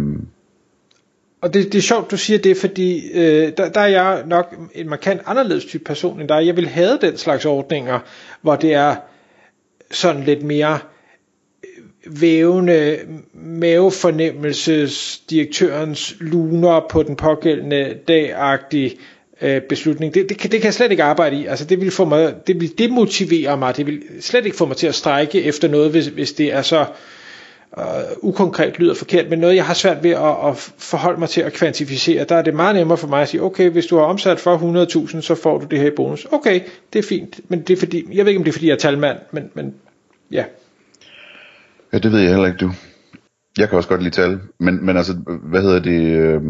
og 1.41 1.53
det, 1.53 1.65
det 1.65 1.75
er 1.75 1.81
sjovt, 1.81 2.11
du 2.11 2.17
siger 2.17 2.39
det, 2.39 2.57
fordi 2.57 3.11
øh, 3.13 3.51
der, 3.57 3.69
der 3.69 3.81
er 3.81 3.87
jeg 3.87 4.23
nok 4.25 4.55
en 4.75 4.89
markant 4.89 5.21
anderledes 5.25 5.65
type 5.65 5.83
person 5.83 6.19
end 6.19 6.29
dig. 6.29 6.45
Jeg 6.45 6.55
vil 6.55 6.67
have 6.67 6.97
den 7.01 7.17
slags 7.17 7.45
ordninger, 7.45 7.99
hvor 8.41 8.55
det 8.55 8.73
er 8.73 8.95
sådan 9.91 10.23
lidt 10.23 10.43
mere 10.43 10.79
vævende 12.05 12.99
mavefornemmelsesdirektørens 13.33 16.15
luner 16.19 16.85
på 16.89 17.03
den 17.03 17.15
pågældende 17.15 17.97
dagagtige 18.07 18.97
øh, 19.41 19.61
beslutning. 19.61 20.13
Det, 20.13 20.29
det, 20.29 20.37
kan, 20.37 20.51
det 20.51 20.59
kan 20.59 20.65
jeg 20.65 20.73
slet 20.73 20.91
ikke 20.91 21.03
arbejde 21.03 21.35
i. 21.35 21.45
Altså, 21.45 21.65
det 21.65 21.81
vil, 21.81 21.91
få 21.91 22.05
mig, 22.05 22.35
det 22.47 22.61
vil 22.61 22.77
demotivere 22.77 23.57
mig. 23.57 23.77
Det 23.77 23.85
vil 23.85 24.01
slet 24.19 24.45
ikke 24.45 24.57
få 24.57 24.65
mig 24.65 24.77
til 24.77 24.87
at 24.87 24.95
strække 24.95 25.43
efter 25.43 25.67
noget, 25.67 25.91
hvis, 25.91 26.07
hvis 26.07 26.33
det 26.33 26.53
er 26.53 26.61
så 26.61 26.85
øh, 27.77 27.83
ukonkret 28.21 28.79
lyder 28.79 28.93
forkert, 28.93 29.29
men 29.29 29.39
noget, 29.39 29.55
jeg 29.55 29.65
har 29.65 29.73
svært 29.73 30.03
ved 30.03 30.11
at, 30.11 30.49
at 30.49 30.57
forholde 30.77 31.19
mig 31.19 31.29
til 31.29 31.41
at 31.41 31.53
kvantificere. 31.53 32.23
Der 32.23 32.35
er 32.35 32.41
det 32.41 32.53
meget 32.53 32.75
nemmere 32.75 32.97
for 32.97 33.07
mig 33.07 33.21
at 33.21 33.29
sige, 33.29 33.43
okay, 33.43 33.69
hvis 33.69 33.85
du 33.85 33.97
har 33.97 34.03
omsat 34.03 34.39
for 34.39 34.57
100.000, 35.13 35.21
så 35.21 35.35
får 35.35 35.57
du 35.57 35.65
det 35.65 35.79
her 35.79 35.87
i 35.87 35.95
bonus. 35.95 36.27
Okay, 36.31 36.61
det 36.93 36.99
er 36.99 37.03
fint, 37.03 37.39
men 37.47 37.61
det 37.61 37.73
er 37.73 37.77
fordi, 37.77 38.05
jeg 38.13 38.25
ved 38.25 38.31
ikke, 38.31 38.39
om 38.39 38.43
det 38.43 38.51
er 38.51 38.53
fordi, 38.53 38.67
jeg 38.67 38.73
er 38.73 38.77
talmand, 38.77 39.17
men, 39.31 39.49
men 39.53 39.73
ja. 40.31 40.43
Ja, 41.93 41.97
det 41.97 42.11
ved 42.11 42.19
jeg 42.19 42.29
heller 42.29 42.47
ikke, 42.47 42.57
du. 42.57 42.71
Jeg 43.57 43.69
kan 43.69 43.77
også 43.77 43.89
godt 43.89 44.03
lide 44.03 44.15
tal, 44.15 44.39
men, 44.59 44.85
men 44.85 44.97
altså, 44.97 45.13
hvad 45.43 45.61
hedder 45.61 45.79
det... 45.79 46.01
Øh 46.01 46.41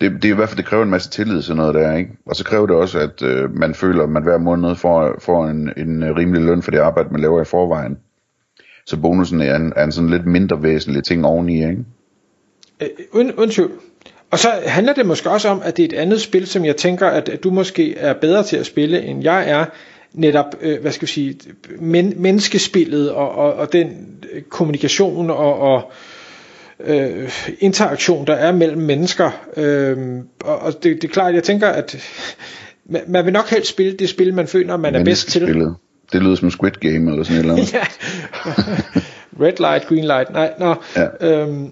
det, 0.00 0.12
det 0.12 0.24
er 0.24 0.32
i 0.32 0.36
hvert 0.36 0.48
fald, 0.48 0.56
det 0.56 0.66
kræver 0.66 0.82
en 0.82 0.90
masse 0.90 1.10
tillid 1.10 1.42
sådan 1.42 1.56
noget 1.56 1.74
der, 1.74 1.96
ikke? 1.96 2.10
Og 2.26 2.36
så 2.36 2.44
kræver 2.44 2.66
det 2.66 2.76
også, 2.76 2.98
at 2.98 3.22
øh, 3.22 3.56
man 3.56 3.74
føler, 3.74 4.02
at 4.02 4.08
man 4.08 4.22
hver 4.22 4.38
måned 4.38 4.76
får, 4.76 5.14
får 5.18 5.46
en, 5.46 5.72
en 5.76 6.02
øh, 6.02 6.16
rimelig 6.16 6.42
løn 6.42 6.62
for 6.62 6.70
det 6.70 6.78
arbejde, 6.78 7.08
man 7.12 7.20
laver 7.20 7.40
i 7.40 7.44
forvejen. 7.44 7.98
Så 8.86 8.96
bonusen 8.96 9.40
er 9.40 9.56
en, 9.56 9.72
er 9.76 9.84
en 9.84 9.92
sådan 9.92 10.10
lidt 10.10 10.26
mindre 10.26 10.62
væsentlig 10.62 11.04
ting 11.04 11.26
oveni, 11.26 11.54
ikke? 11.54 11.84
Øh, 12.80 12.88
uden, 13.12 13.32
uden 13.32 13.50
tvivl. 13.50 13.70
Og 14.30 14.38
så 14.38 14.48
handler 14.66 14.92
det 14.92 15.06
måske 15.06 15.30
også 15.30 15.48
om, 15.48 15.60
at 15.64 15.76
det 15.76 15.82
er 15.82 15.86
et 15.88 16.02
andet 16.02 16.20
spil, 16.20 16.46
som 16.46 16.64
jeg 16.64 16.76
tænker, 16.76 17.06
at, 17.06 17.28
at 17.28 17.44
du 17.44 17.50
måske 17.50 17.96
er 17.96 18.12
bedre 18.12 18.42
til 18.42 18.56
at 18.56 18.66
spille, 18.66 19.02
end 19.02 19.22
jeg 19.22 19.50
er. 19.50 19.64
Netop, 20.12 20.46
øh, 20.60 20.80
hvad 20.80 20.92
skal 20.92 21.06
vi 21.06 21.12
sige, 21.12 21.36
men, 21.78 22.14
menneskespillet 22.16 23.10
og, 23.10 23.30
og, 23.34 23.54
og 23.54 23.72
den 23.72 24.06
kommunikation 24.48 25.30
og, 25.30 25.58
og 25.58 25.92
øh, 26.84 27.30
interaktion, 27.58 28.26
der 28.26 28.34
er 28.34 28.52
mellem 28.52 28.82
mennesker. 28.82 29.30
Øh, 29.56 29.96
og 30.44 30.58
og 30.58 30.72
det, 30.72 31.02
det 31.02 31.04
er 31.04 31.12
klart, 31.12 31.34
jeg 31.34 31.42
tænker, 31.42 31.68
at 31.68 31.96
man, 32.84 33.02
man 33.08 33.24
vil 33.24 33.32
nok 33.32 33.50
helst 33.50 33.70
spille 33.70 33.92
det 33.92 34.08
spil, 34.08 34.34
man 34.34 34.46
føler, 34.46 34.76
man 34.76 34.94
er 34.94 35.04
bedst 35.04 35.28
til. 35.28 35.42
Det 36.12 36.22
lyder 36.22 36.34
som 36.34 36.50
Squid 36.50 36.70
Game 36.70 37.10
eller 37.10 37.24
sådan 37.24 37.44
noget. 37.44 37.72
ja. 37.74 37.84
Red 39.40 39.58
light, 39.58 39.86
green 39.86 40.04
light. 40.04 40.32
Nej, 40.32 40.52
nå. 40.58 40.74
Ja. 40.96 41.06
Øhm, 41.20 41.70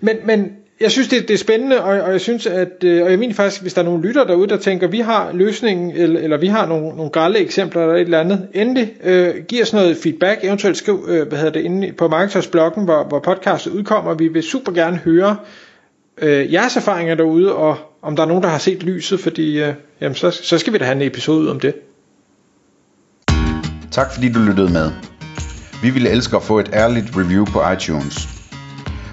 men, 0.00 0.16
men 0.24 0.52
jeg 0.80 0.90
synes, 0.90 1.08
det, 1.08 1.28
det 1.28 1.34
er 1.34 1.38
spændende, 1.38 1.82
og, 1.82 2.00
og 2.00 2.12
jeg 2.12 2.20
synes, 2.20 2.46
at, 2.46 2.84
øh, 2.84 3.02
og 3.02 3.10
jeg 3.10 3.18
mener 3.18 3.34
faktisk, 3.34 3.62
hvis 3.62 3.74
der 3.74 3.80
er 3.80 3.84
nogle 3.84 4.02
lytter 4.08 4.24
derude, 4.24 4.48
der 4.48 4.56
tænker, 4.56 4.86
vi 4.86 5.00
har 5.00 5.30
løsningen, 5.32 5.90
eller, 5.90 6.20
eller 6.20 6.36
vi 6.36 6.46
har 6.46 6.66
nogle, 6.66 6.96
nogle 6.96 7.10
grælde 7.10 7.38
eksempler 7.38 7.82
eller 7.82 7.94
et 7.94 8.00
eller 8.00 8.20
andet, 8.20 8.48
endelig 8.54 8.92
øh, 9.04 9.34
giv 9.48 9.62
os 9.62 9.72
noget 9.72 9.96
feedback, 9.96 10.44
eventuelt 10.44 10.76
skriv, 10.76 11.06
øh, 11.08 11.28
hvad 11.28 11.38
hedder 11.38 11.52
det, 11.52 11.60
inde 11.60 11.92
på 11.92 12.08
Marketers-bloggen, 12.08 12.84
hvor, 12.84 13.04
hvor 13.04 13.20
podcastet 13.20 13.70
udkommer. 13.70 14.14
Vi 14.14 14.28
vil 14.28 14.42
super 14.42 14.72
gerne 14.72 14.96
høre 14.96 15.36
øh, 16.18 16.52
jeres 16.52 16.76
erfaringer 16.76 17.14
derude, 17.14 17.54
og 17.54 17.76
om 18.02 18.16
der 18.16 18.22
er 18.22 18.26
nogen, 18.28 18.42
der 18.42 18.48
har 18.48 18.58
set 18.58 18.82
lyset, 18.82 19.20
fordi 19.20 19.62
øh, 19.62 19.74
jamen, 20.00 20.14
så, 20.14 20.30
så 20.30 20.58
skal 20.58 20.72
vi 20.72 20.78
da 20.78 20.84
have 20.84 20.96
en 20.96 21.02
episode 21.02 21.50
om 21.50 21.60
det. 21.60 21.74
Tak 23.90 24.14
fordi 24.14 24.32
du 24.32 24.38
lyttede 24.38 24.72
med. 24.72 24.90
Vi 25.82 25.90
ville 25.90 26.10
elske 26.10 26.36
at 26.36 26.42
få 26.42 26.58
et 26.58 26.70
ærligt 26.72 27.06
review 27.16 27.44
på 27.44 27.70
iTunes. 27.72 28.39